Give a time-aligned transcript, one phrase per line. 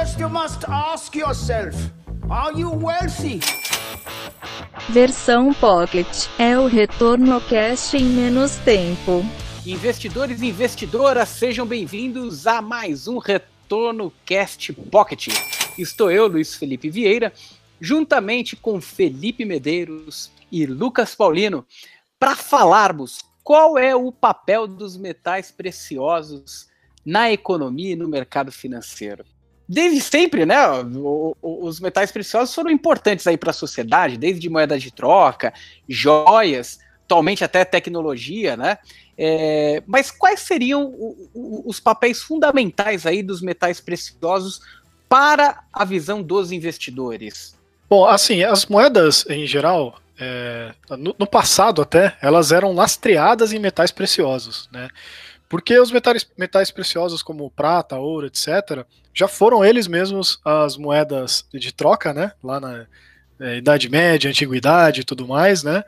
[0.00, 1.76] First you must ask yourself,
[2.30, 3.38] are you wealthy?
[4.88, 6.06] Versão Pocket
[6.38, 9.22] é o retorno cash em menos tempo.
[9.66, 15.28] Investidores e investidoras, sejam bem-vindos a mais um Retorno Cast Pocket.
[15.76, 17.30] Estou eu, Luiz Felipe Vieira,
[17.78, 21.66] juntamente com Felipe Medeiros e Lucas Paulino,
[22.18, 26.70] para falarmos qual é o papel dos metais preciosos
[27.04, 29.26] na economia e no mercado financeiro.
[29.72, 30.56] Desde sempre, né,
[31.40, 35.54] os metais preciosos foram importantes aí para a sociedade, desde moeda de troca,
[35.88, 38.78] joias, atualmente até tecnologia, né?
[39.16, 40.92] É, mas quais seriam
[41.32, 44.60] os papéis fundamentais aí dos metais preciosos
[45.08, 47.56] para a visão dos investidores?
[47.88, 53.60] Bom, assim, as moedas em geral, é, no, no, passado até, elas eram lastreadas em
[53.60, 54.88] metais preciosos, né?
[55.50, 61.44] Porque os metais, metais preciosos como prata, ouro, etc., já foram eles mesmos as moedas
[61.52, 62.30] de troca, né?
[62.40, 62.86] Lá na
[63.40, 65.82] é, Idade Média, Antiguidade e tudo mais, né?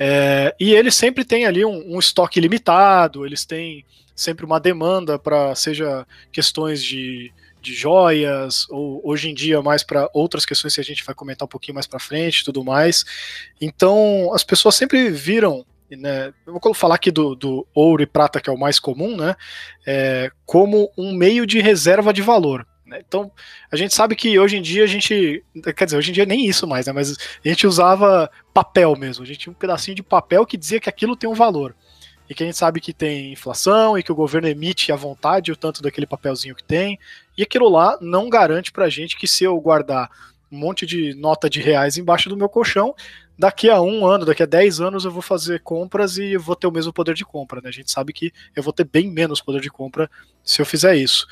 [0.00, 5.16] É, e eles sempre têm ali um, um estoque limitado, eles têm sempre uma demanda
[5.16, 10.80] para, seja questões de, de joias, ou hoje em dia mais para outras questões que
[10.80, 13.04] a gente vai comentar um pouquinho mais para frente tudo mais.
[13.60, 15.64] Então, as pessoas sempre viram
[15.96, 19.16] né, eu vou falar aqui do, do, ouro e prata, que é o mais comum,
[19.16, 19.34] né,
[19.86, 22.66] é, como um meio de reserva de valor.
[22.86, 23.00] Né?
[23.06, 23.30] Então,
[23.70, 25.42] a gente sabe que hoje em dia a gente,
[25.76, 29.24] quer dizer, hoje em dia nem isso mais, né, mas a gente usava papel mesmo,
[29.24, 31.74] a gente tinha um pedacinho de papel que dizia que aquilo tem um valor.
[32.28, 35.52] E que a gente sabe que tem inflação e que o governo emite à vontade
[35.52, 36.98] o tanto daquele papelzinho que tem,
[37.36, 40.10] e aquilo lá não garante pra gente que se eu guardar
[40.50, 42.94] um monte de nota de reais embaixo do meu colchão,
[43.38, 46.66] daqui a um ano, daqui a dez anos eu vou fazer compras e vou ter
[46.66, 47.60] o mesmo poder de compra.
[47.60, 47.68] Né?
[47.68, 50.10] A gente sabe que eu vou ter bem menos poder de compra
[50.42, 51.26] se eu fizer isso.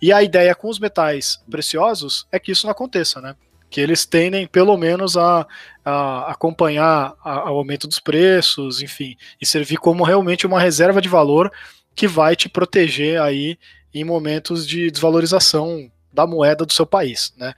[0.00, 3.34] E a ideia com os metais preciosos é que isso não aconteça, né?
[3.70, 5.46] Que eles tendem pelo menos a,
[5.84, 11.52] a acompanhar o aumento dos preços, enfim, e servir como realmente uma reserva de valor
[11.94, 13.58] que vai te proteger aí
[13.92, 17.52] em momentos de desvalorização da moeda do seu país, né?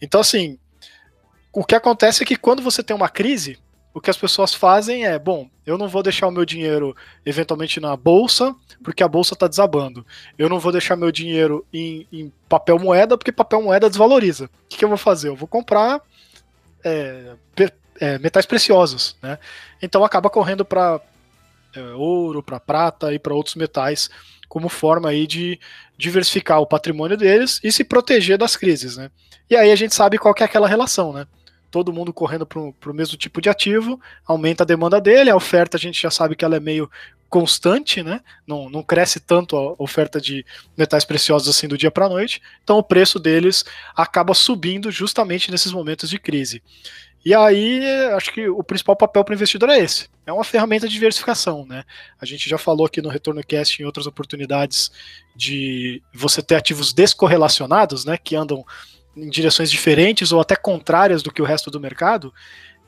[0.00, 0.58] Então, assim,
[1.52, 3.58] o que acontece é que quando você tem uma crise,
[3.92, 6.96] o que as pessoas fazem é, bom, eu não vou deixar o meu dinheiro
[7.26, 10.06] eventualmente na bolsa, porque a bolsa está desabando.
[10.38, 14.44] Eu não vou deixar meu dinheiro em, em, papel moeda, porque papel moeda desvaloriza.
[14.44, 15.28] O que, que eu vou fazer?
[15.28, 16.00] Eu vou comprar
[16.84, 17.32] é,
[18.00, 19.38] é, metais preciosos, né?
[19.82, 21.00] Então acaba correndo para
[21.74, 24.08] é, ouro, para prata e para outros metais
[24.48, 25.60] como forma aí de
[25.96, 29.10] diversificar o patrimônio deles e se proteger das crises, né?
[29.48, 31.26] E aí a gente sabe qual é aquela relação, né?
[31.70, 35.76] Todo mundo correndo para o mesmo tipo de ativo, aumenta a demanda dele, a oferta
[35.76, 36.90] a gente já sabe que ela é meio
[37.28, 38.20] constante, né?
[38.44, 40.44] Não, não cresce tanto a oferta de
[40.76, 43.64] metais preciosos assim do dia para a noite, então o preço deles
[43.94, 46.60] acaba subindo justamente nesses momentos de crise.
[47.24, 47.84] E aí,
[48.16, 50.08] acho que o principal papel para o investidor é esse.
[50.26, 51.84] É uma ferramenta de diversificação, né?
[52.18, 54.90] A gente já falou aqui no Retorno Cast em outras oportunidades
[55.36, 58.16] de você ter ativos descorrelacionados, né?
[58.16, 58.64] Que andam
[59.24, 62.32] em direções diferentes ou até contrárias do que o resto do mercado.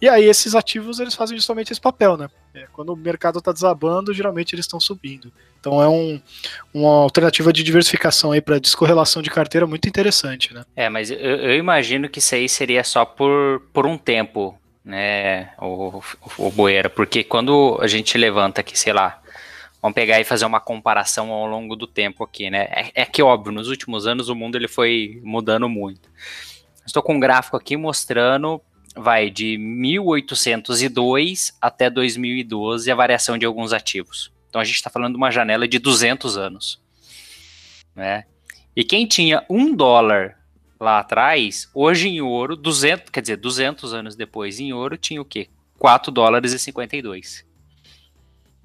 [0.01, 2.29] E aí esses ativos eles fazem justamente esse papel, né?
[2.53, 5.33] É, quando o mercado está desabando, geralmente eles estão subindo.
[5.61, 6.21] Então é um,
[6.75, 10.65] uma alternativa de diversificação aí para descorrelação de carteira muito interessante, né?
[10.75, 15.51] É, mas eu, eu, imagino que isso aí seria só por, por um tempo, né,
[15.61, 16.03] o, o,
[16.37, 19.22] o Boeira, porque quando a gente levanta aqui, sei lá,
[19.83, 22.69] vamos pegar e fazer uma comparação ao longo do tempo aqui, né?
[22.71, 26.09] É, é que óbvio, nos últimos anos o mundo ele foi mudando muito.
[26.87, 28.63] Estou com um gráfico aqui mostrando,
[28.95, 34.33] vai de 1802 até 2012 a variação de alguns ativos.
[34.49, 36.81] Então a gente está falando de uma janela de 200 anos,
[37.95, 38.25] né?
[38.77, 40.39] E quem tinha um dólar
[40.81, 45.25] lá atrás, hoje em ouro, 200, quer dizer, 200 anos depois em ouro, tinha o
[45.25, 45.49] quê?
[45.79, 47.45] 4 dólares e 52.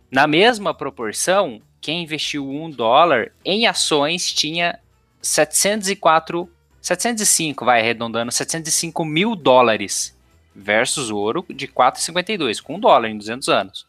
[0.09, 4.79] Na mesma proporção, quem investiu um dólar em ações tinha
[5.21, 6.49] 704,
[6.81, 10.17] 705, vai arredondando, 705 mil dólares
[10.55, 13.87] versus ouro de 4,52, com um dólar em 200 anos.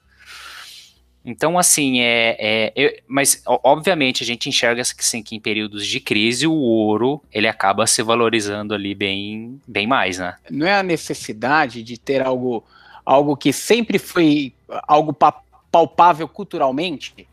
[1.25, 6.46] Então, assim, é, é mas obviamente a gente enxerga assim, que em períodos de crise
[6.46, 10.37] o ouro ele acaba se valorizando ali bem, bem mais, né?
[10.50, 12.64] Não é a necessidade de ter algo,
[13.04, 14.54] algo que sempre foi
[14.87, 15.12] algo
[15.70, 17.29] palpável culturalmente?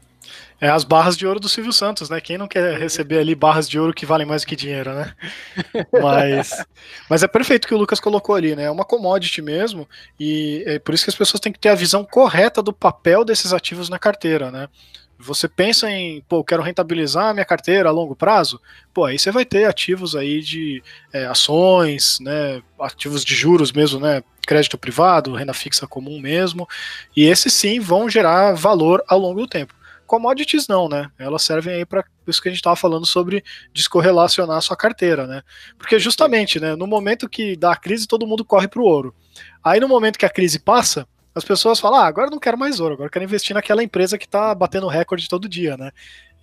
[0.60, 2.22] É as barras de ouro do Silvio Santos, né?
[2.22, 5.14] Quem não quer receber ali barras de ouro que valem mais do que dinheiro, né?
[6.02, 6.66] Mas,
[7.10, 8.64] mas é perfeito o que o Lucas colocou ali, né?
[8.64, 9.88] É uma commodity mesmo,
[10.20, 13.26] e é por isso que as pessoas têm que ter a visão correta do papel
[13.26, 14.70] desses ativos na carteira, né?
[15.18, 18.60] Você pensa em, pô, quero rentabilizar a minha carteira a longo prazo,
[18.94, 20.84] pô, aí você vai ter ativos aí de
[21.14, 26.68] é, ações, né, ativos de juros mesmo, né, crédito privado, renda fixa comum mesmo,
[27.16, 29.74] e esses sim vão gerar valor ao longo do tempo.
[30.06, 31.10] Commodities não, né?
[31.18, 33.44] Elas servem aí para isso que a gente estava falando sobre
[33.74, 35.42] descorrelacionar a sua carteira, né?
[35.78, 39.16] Porque justamente, né, no momento que dá a crise, todo mundo corre para o ouro.
[39.64, 42.80] Aí no momento que a crise passa, as pessoas falam: ah, agora não quero mais
[42.80, 45.92] ouro, agora quero investir naquela empresa que está batendo recorde todo dia, né?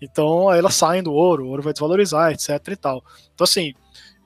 [0.01, 3.05] Então aí elas saem do ouro, o ouro vai desvalorizar, etc e tal.
[3.33, 3.75] Então assim,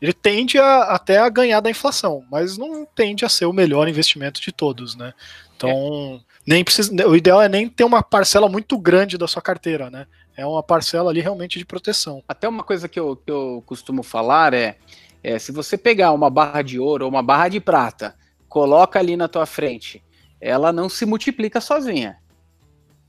[0.01, 3.89] ele tende a, até a ganhar da inflação, mas não tende a ser o melhor
[3.89, 5.15] investimento de todos, né?
[5.57, 6.21] Então, é.
[6.47, 10.07] nem precisa, o ideal é nem ter uma parcela muito grande da sua carteira, né?
[10.37, 12.23] É uma parcela ali realmente de proteção.
[12.29, 14.77] Até uma coisa que eu, que eu costumo falar é,
[15.23, 18.15] é se você pegar uma barra de ouro ou uma barra de prata,
[18.49, 20.05] coloca ali na tua frente,
[20.39, 22.19] ela não se multiplica sozinha.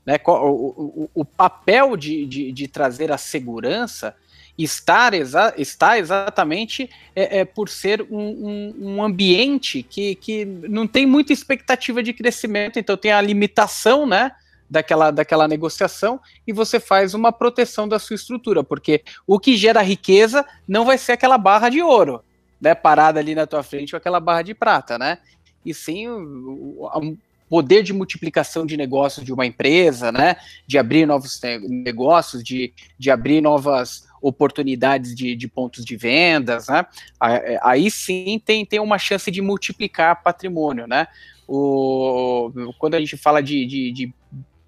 [0.06, 0.18] Né?
[0.26, 4.16] O, o, o papel de, de, de trazer a segurança
[4.58, 10.86] estar exa está exatamente é, é por ser um, um, um, ambiente que, que não
[10.86, 14.32] tem muita expectativa de crescimento, então tem a limitação, né?
[14.70, 19.80] Daquela, daquela negociação e você faz uma proteção da sua estrutura, porque o que gera
[19.80, 22.22] riqueza não vai ser aquela barra de ouro,
[22.60, 25.20] né, parada ali na tua frente ou aquela barra de prata, né?
[25.64, 27.16] E sim o, o
[27.48, 30.36] poder de multiplicação de negócios de uma empresa, né?
[30.66, 36.86] De abrir novos negócios, de, de abrir novas oportunidades de, de pontos de vendas, né?
[37.22, 41.06] É, aí sim tem, tem uma chance de multiplicar patrimônio, né?
[41.46, 44.14] O, quando a gente fala de, de, de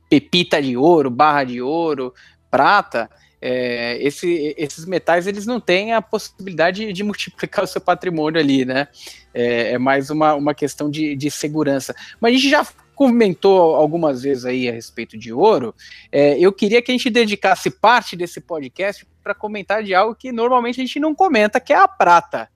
[0.09, 2.15] pepita de ouro, barra de ouro,
[2.51, 3.11] prata,
[3.41, 8.65] é, esse, esses metais eles não têm a possibilidade de multiplicar o seu patrimônio ali,
[8.65, 8.89] né?
[9.33, 11.95] É, é mais uma, uma questão de, de segurança.
[12.21, 12.67] Mas a gente já
[13.01, 15.75] comentou algumas vezes aí a respeito de ouro.
[16.13, 20.31] É, eu queria que a gente dedicasse parte desse podcast para comentar de algo que
[20.31, 22.51] normalmente a gente não comenta, que é a prata.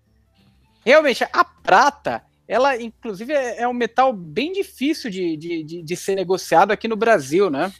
[0.84, 6.14] Realmente, a prata, ela inclusive é, é um metal bem difícil de, de, de, ser
[6.14, 7.72] negociado aqui no Brasil, né?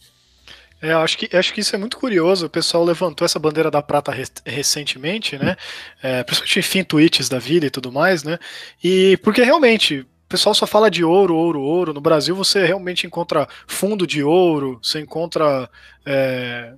[0.81, 2.47] É, acho que, acho que isso é muito curioso.
[2.47, 4.11] O pessoal levantou essa bandeira da prata
[4.43, 5.55] recentemente, né?
[6.03, 8.39] É, principalmente, enfim, tweets da vida e tudo mais, né?
[8.83, 11.93] E porque realmente o pessoal só fala de ouro, ouro, ouro.
[11.93, 15.69] No Brasil você realmente encontra fundo de ouro, você encontra.
[16.05, 16.75] É,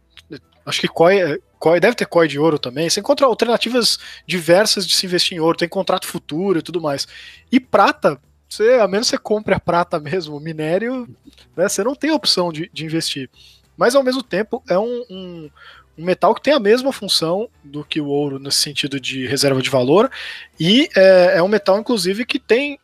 [0.64, 2.90] acho que COI, COI, deve ter COI de ouro também.
[2.90, 7.06] Você encontra alternativas diversas de se investir em ouro, tem contrato futuro e tudo mais.
[7.50, 11.08] E prata, você, a menos você compre a prata mesmo, o minério,
[11.56, 13.30] né, você não tem opção de, de investir.
[13.76, 15.50] Mas ao mesmo tempo é um, um,
[15.98, 19.62] um, metal que tem a mesma função do que o ouro nesse sentido de reserva
[19.62, 20.10] de valor,
[20.58, 22.78] e é, é um metal, inclusive, que tem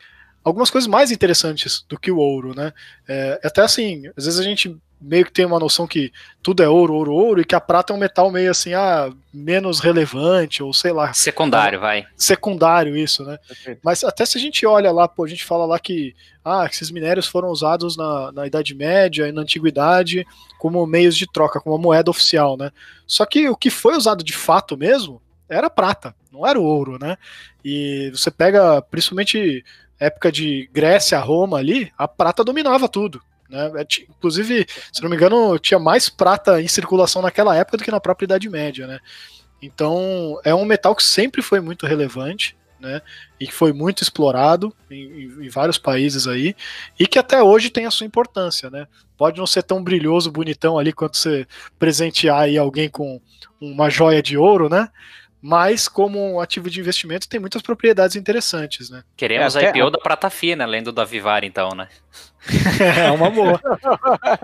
[0.45, 2.73] algumas coisas mais interessantes do que o ouro, né?
[3.09, 6.13] É, até assim, às vezes a gente meio que tem uma noção que
[6.43, 9.13] tudo é ouro, ouro, ouro, e que a prata é um metal meio assim, ah,
[9.35, 11.13] menos relevante, ou sei lá.
[11.13, 12.07] Secundário, vai.
[12.17, 13.39] Secundário, isso, né?
[13.47, 13.81] Perfeito.
[13.83, 16.91] Mas até se a gente olha lá, pô, a gente fala lá que ah, esses
[16.91, 20.25] minérios foram usados na, na Idade Média e na Antiguidade
[20.59, 22.71] como meios de troca, como moeda oficial, né?
[23.07, 26.99] Só que o que foi usado de fato mesmo era prata, não era o ouro,
[26.99, 27.17] né?
[27.65, 29.65] E você pega, principalmente
[30.07, 33.23] época de Grécia, Roma ali, a prata dominava tudo.
[33.49, 33.71] Né?
[33.77, 37.91] É, inclusive, se não me engano, tinha mais prata em circulação naquela época do que
[37.91, 38.87] na própria Idade Média.
[38.87, 38.99] Né?
[39.61, 42.57] Então, é um metal que sempre foi muito relevante.
[42.81, 43.01] Né,
[43.39, 46.53] e que foi muito explorado em, em, vários países aí,
[46.99, 48.89] e que até hoje tem a sua importância, né?
[49.17, 51.47] Pode não ser tão brilhoso, bonitão ali quanto você
[51.79, 53.21] presentear aí alguém com
[53.61, 54.89] uma joia de ouro, né?
[55.43, 59.03] Mas como ativo de investimento tem muitas propriedades interessantes, né?
[59.17, 61.89] Queremos é, a IPO da Prata Fina, lendo da Vivar, então, né?
[62.81, 63.61] é uma boa.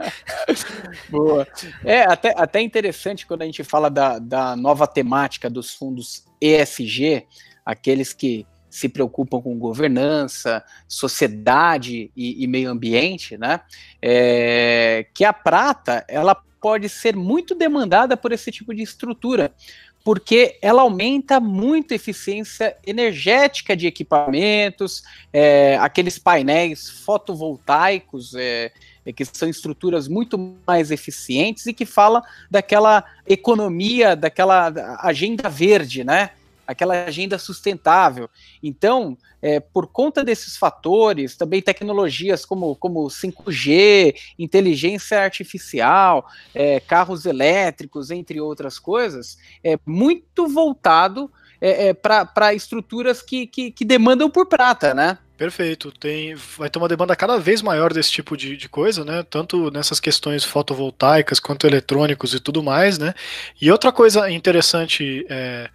[1.09, 1.47] boa.
[1.85, 7.25] É até, até interessante quando a gente fala da, da nova temática dos fundos ESG,
[7.65, 13.61] aqueles que se preocupam com governança, sociedade e, e meio ambiente, né?
[14.03, 19.53] É, que a prata ela pode ser muito demandada por esse tipo de estrutura,
[20.09, 28.73] porque ela aumenta muito a eficiência energética de equipamentos, é, aqueles painéis fotovoltaicos, é,
[29.05, 34.73] é, que são estruturas muito mais eficientes e que fala daquela economia, daquela
[35.03, 36.31] agenda verde, né?
[36.69, 38.29] Aquela agenda sustentável.
[38.63, 47.25] Então, é, por conta desses fatores, também tecnologias como, como 5G, inteligência artificial, é, carros
[47.25, 54.31] elétricos, entre outras coisas, é muito voltado é, é para estruturas que, que, que, demandam
[54.31, 55.19] por prata, né?
[55.37, 55.91] Perfeito.
[55.91, 59.25] Tem, vai ter uma demanda cada vez maior desse tipo de, de coisa, né?
[59.29, 63.13] Tanto nessas questões fotovoltaicas quanto eletrônicos e tudo mais, né?
[63.61, 65.69] E outra coisa interessante é,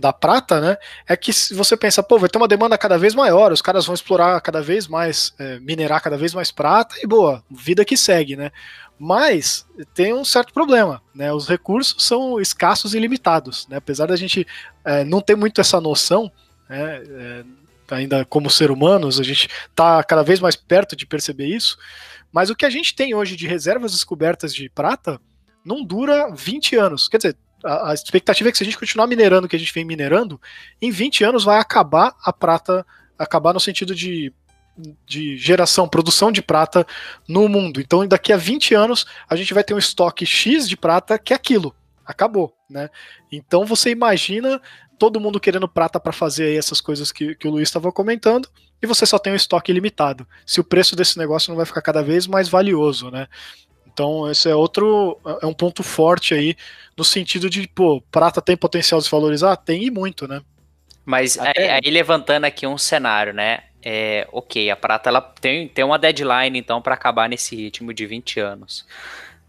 [0.00, 0.76] da prata, né?
[1.06, 3.86] É que se você pensa, pô, vai ter uma demanda cada vez maior, os caras
[3.86, 7.96] vão explorar cada vez mais, é, minerar cada vez mais prata e boa, vida que
[7.96, 8.50] segue, né?
[8.98, 11.32] Mas tem um certo problema, né?
[11.32, 13.76] Os recursos são escassos e limitados, né?
[13.76, 14.46] Apesar da gente
[14.84, 16.30] é, não ter muito essa noção,
[16.68, 17.02] né?
[17.06, 17.44] É,
[17.90, 21.76] ainda como ser humanos, a gente está cada vez mais perto de perceber isso.
[22.32, 25.20] Mas o que a gente tem hoje de reservas descobertas de prata
[25.64, 27.08] não dura 20 anos.
[27.08, 29.72] Quer dizer, a, expectativa é que se a gente continuar minerando o que a gente
[29.72, 30.40] vem minerando,
[30.80, 32.86] em 20 anos vai acabar a prata,
[33.18, 34.32] acabar no sentido de
[35.06, 36.86] de geração, produção de prata
[37.28, 37.80] no mundo.
[37.80, 41.34] Então, daqui a 20 anos, a gente vai ter um estoque X de prata que
[41.34, 41.74] é aquilo.
[42.06, 42.88] Acabou, né?
[43.30, 44.60] Então você imagina
[44.98, 48.48] todo mundo querendo prata para fazer essas coisas que, que o Luiz estava comentando,
[48.82, 50.26] e você só tem um estoque limitado.
[50.44, 53.26] Se o preço desse negócio não vai ficar cada vez mais valioso, né?
[54.00, 56.56] Então, esse é outro, é um ponto forte aí,
[56.96, 59.54] no sentido de, pô, prata tem potencial de se valorizar?
[59.56, 60.40] Tem e muito, né?
[61.04, 61.74] Mas Até...
[61.74, 63.64] aí, levantando aqui um cenário, né?
[63.82, 68.06] É, ok, a prata ela tem, tem uma deadline então para acabar nesse ritmo de
[68.06, 68.86] 20 anos.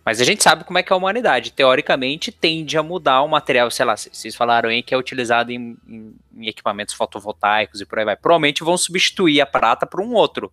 [0.03, 1.53] Mas a gente sabe como é que é a humanidade.
[1.53, 5.77] Teoricamente, tende a mudar o material, sei lá, vocês falaram aí que é utilizado em,
[5.87, 8.17] em, em equipamentos fotovoltaicos e por aí vai.
[8.17, 10.51] Provavelmente vão substituir a prata por um outro.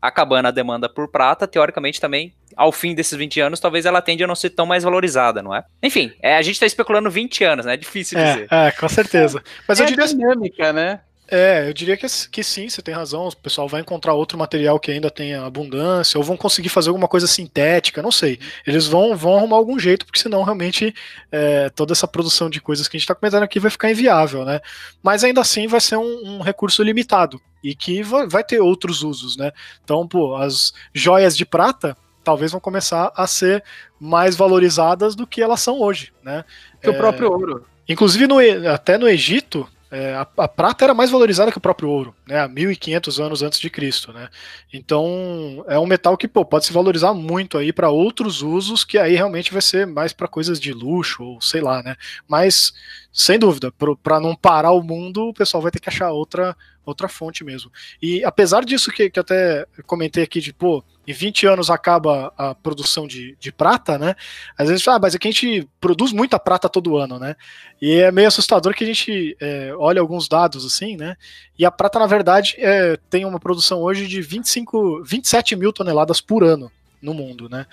[0.00, 4.22] Acabando a demanda por prata, teoricamente também, ao fim desses 20 anos, talvez ela tende
[4.22, 5.64] a não ser tão mais valorizada, não é?
[5.82, 7.74] Enfim, é, a gente está especulando 20 anos, né?
[7.74, 8.48] É difícil é, dizer.
[8.50, 9.42] É, com certeza.
[9.66, 11.00] Mas é eu diria dinâmica, né?
[11.28, 13.26] É, eu diria que, que sim, você tem razão.
[13.26, 17.08] O pessoal vai encontrar outro material que ainda tenha abundância, ou vão conseguir fazer alguma
[17.08, 18.38] coisa sintética, não sei.
[18.66, 20.94] Eles vão, vão arrumar algum jeito, porque senão realmente
[21.32, 24.44] é, toda essa produção de coisas que a gente está comentando aqui vai ficar inviável,
[24.44, 24.60] né?
[25.02, 29.02] Mas ainda assim vai ser um, um recurso limitado e que vai, vai ter outros
[29.02, 29.50] usos, né?
[29.82, 33.62] Então, pô, as joias de prata talvez vão começar a ser
[34.00, 36.44] mais valorizadas do que elas são hoje, né?
[36.80, 37.66] Que é, o próprio ouro.
[37.88, 41.88] Inclusive, no, até no Egito, é, a, a, prata era mais valorizada que o próprio
[41.88, 44.28] ouro, né, há 1500 anos antes de Cristo, né?
[44.70, 48.98] Então, é um metal que pô, pode se valorizar muito aí para outros usos, que
[48.98, 51.96] aí realmente vai ser mais para coisas de luxo ou sei lá, né?
[52.28, 52.74] Mas
[53.10, 53.72] sem dúvida,
[54.02, 57.72] para não parar o mundo, o pessoal vai ter que achar outra outra fonte mesmo.
[58.00, 62.54] E apesar disso que, que até comentei aqui de, pô, em 20 anos acaba a
[62.54, 64.14] produção de, de prata, né?
[64.58, 67.36] Às vezes, ah, mas é que a gente produz muita prata todo ano, né?
[67.80, 71.16] E é meio assustador que a gente é, olha alguns dados assim, né?
[71.58, 76.20] E a prata, na verdade, é, tem uma produção hoje de 25, 27 mil toneladas
[76.20, 76.70] por ano
[77.00, 77.66] no mundo, né?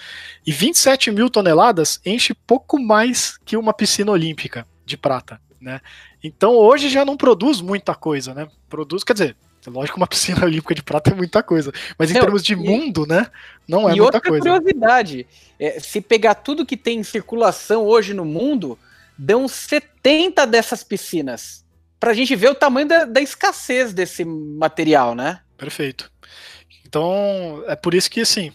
[0.45, 5.81] E 27 mil toneladas enche pouco mais que uma piscina olímpica de prata, né?
[6.23, 8.47] Então hoje já não produz muita coisa, né?
[8.69, 9.35] Produz, quer dizer,
[9.69, 12.53] lógico que uma piscina olímpica de prata é muita coisa, mas em não, termos de
[12.53, 13.27] e, mundo, né?
[13.67, 14.39] Não é e muita outra coisa.
[14.39, 15.27] curiosidade,
[15.59, 18.77] é, se pegar tudo que tem em circulação hoje no mundo,
[19.17, 21.63] dão 70 dessas piscinas.
[21.99, 25.39] Pra gente ver o tamanho da, da escassez desse material, né?
[25.57, 26.11] Perfeito.
[26.85, 28.51] Então, é por isso que, assim,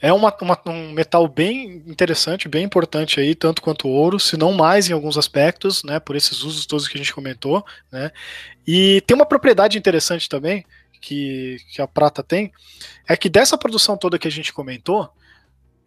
[0.00, 4.36] é uma, uma, um metal bem interessante, bem importante aí, tanto quanto o ouro, se
[4.36, 8.10] não mais em alguns aspectos, né, por esses usos todos que a gente comentou, né,
[8.66, 10.64] e tem uma propriedade interessante também,
[11.00, 12.52] que, que a prata tem,
[13.08, 15.10] é que dessa produção toda que a gente comentou,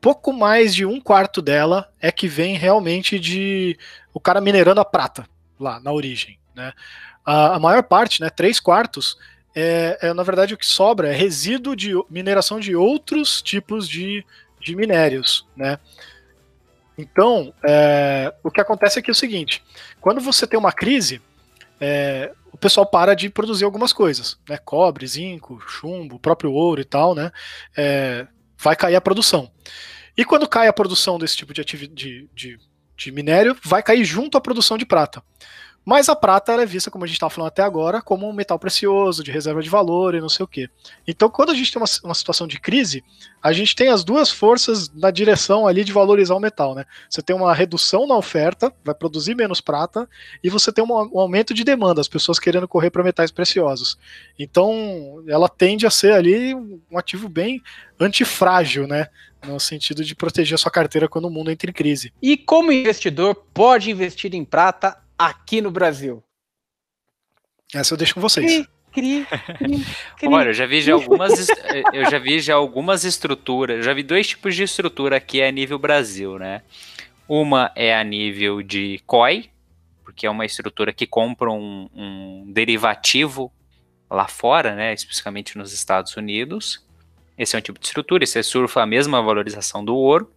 [0.02, 3.78] pouco mais de um quarto dela é que vem realmente de
[4.14, 5.28] o cara minerando a prata,
[5.60, 6.74] lá, na origem, né,
[7.24, 9.18] a, a maior parte, né, três quartos,
[9.56, 14.26] é, é, na verdade o que sobra é resíduo de mineração de outros tipos de,
[14.60, 15.80] de minérios, né?
[16.98, 19.64] Então, é, o que acontece é que é o seguinte:
[20.02, 21.22] quando você tem uma crise,
[21.80, 24.58] é, o pessoal para de produzir algumas coisas, né?
[24.58, 27.32] Cobre, zinco, chumbo, próprio ouro e tal, né?
[27.76, 28.28] É,
[28.58, 29.50] vai cair a produção.
[30.18, 32.60] E quando cai a produção desse tipo de, de, de,
[32.98, 35.24] de minério, vai cair junto à produção de prata.
[35.86, 38.60] Mas a prata é vista, como a gente estava falando até agora, como um metal
[38.60, 40.70] precioso, de reserva de valor e não sei o quê.
[41.08, 43.04] Então, quando a gente tem uma, uma situação de crise,
[43.42, 46.76] a gente tem as duas forças na direção ali de valorizar o metal.
[46.76, 46.86] Né?
[47.10, 50.08] Você tem uma redução na oferta, vai produzir menos prata,
[50.44, 53.98] e você tem um, um aumento de demanda, as pessoas querendo correr para metais preciosos.
[54.38, 57.62] Então, ela tende a ser ali um ativo bem
[58.00, 59.08] antifrágil, né?
[59.48, 62.12] no sentido de proteger a sua carteira quando o mundo entra em crise.
[62.22, 66.24] E como investidor pode investir em prata aqui no Brasil?
[67.74, 68.66] Essa eu deixo com vocês.
[68.92, 69.86] Cri, cri,
[70.18, 71.50] cri, Olha, eu já vi já algumas,
[71.94, 75.78] eu já vi já algumas estruturas, já vi dois tipos de estrutura aqui a nível
[75.78, 76.64] Brasil, né?
[77.28, 79.52] Uma é a nível de COI,
[80.04, 83.52] porque é uma estrutura que compra um, um derivativo
[84.10, 86.84] lá fora, né, especificamente nos Estados Unidos.
[87.38, 90.34] Esse é um tipo de estrutura, você surfa a mesma valorização do ouro.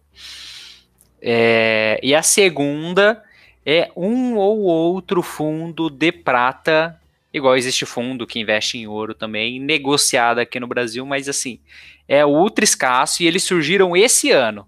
[1.19, 3.23] É, e a segunda
[3.65, 6.99] é um ou outro fundo de prata,
[7.33, 11.59] igual existe fundo que investe em ouro também, negociado aqui no Brasil, mas assim,
[12.07, 14.67] é ultra escasso e eles surgiram esse ano,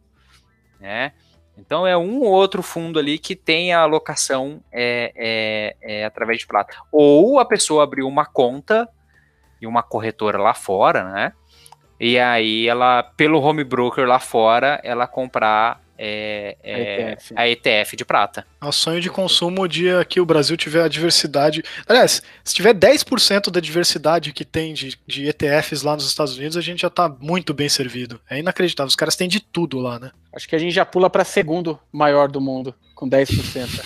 [0.80, 1.12] né?
[1.58, 6.40] Então é um ou outro fundo ali que tem a alocação é, é, é, através
[6.40, 6.76] de prata.
[6.92, 8.90] Ou a pessoa abriu uma conta
[9.62, 11.34] e uma corretora lá fora, né?
[11.98, 17.34] E aí ela, pelo home broker lá fora, ela comprar é, é, a, ETF.
[17.36, 17.96] a, ETF.
[17.96, 18.46] de prata.
[18.62, 21.64] É o sonho de consumo o dia que o Brasil tiver a diversidade.
[21.88, 26.58] Aliás, se tiver 10% da diversidade que tem de, de ETFs lá nos Estados Unidos,
[26.58, 28.20] a gente já tá muito bem servido.
[28.30, 28.88] É inacreditável.
[28.88, 30.12] Os caras têm de tudo lá, né?
[30.34, 33.30] Acho que a gente já pula para segundo maior do mundo, com 10%.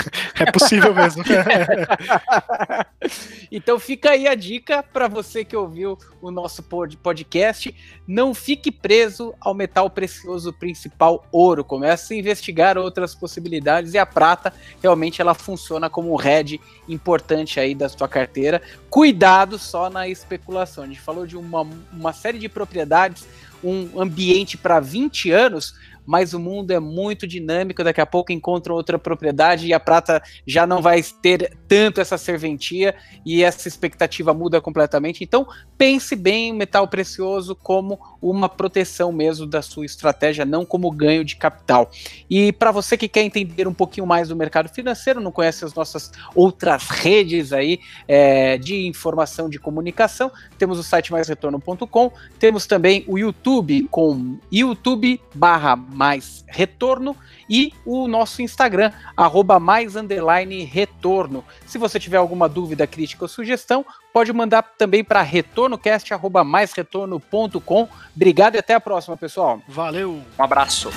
[0.39, 1.23] é possível mesmo.
[3.51, 7.75] então fica aí a dica para você que ouviu o nosso podcast.
[8.07, 11.63] Não fique preso ao metal precioso principal, ouro.
[11.63, 17.59] Comece a investigar outras possibilidades e a prata realmente ela funciona como um hedge importante
[17.59, 18.61] aí da sua carteira.
[18.89, 20.83] Cuidado só na especulação.
[20.83, 23.27] A gente falou de uma, uma série de propriedades
[23.63, 25.75] um ambiente para 20 anos,
[26.09, 30.19] mas o mundo é muito dinâmico, daqui a pouco encontram outra propriedade e a prata
[30.43, 35.23] já não vai ter tanto essa serventia e essa expectativa muda completamente.
[35.23, 35.45] Então,
[35.77, 41.23] pense bem o metal precioso como uma proteção mesmo da sua estratégia, não como ganho
[41.23, 41.91] de capital.
[42.27, 45.75] E para você que quer entender um pouquinho mais do mercado financeiro, não conhece as
[45.75, 53.05] nossas outras redes aí é, de informação de comunicação, temos o site maisretorno.com, temos também
[53.07, 57.13] o YouTube com YouTube barra mais retorno
[57.49, 61.43] e o nosso Instagram, arroba mais underline retorno.
[61.65, 66.71] Se você tiver alguma dúvida, crítica ou sugestão, pode mandar também para retornocast, arroba mais
[66.71, 67.89] retorno.com.
[68.15, 69.61] Obrigado e até a próxima, pessoal.
[69.67, 70.21] Valeu.
[70.39, 70.89] Um abraço.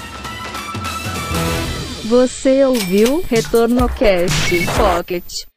[2.05, 5.52] Você ouviu Retorno Cast Pocket.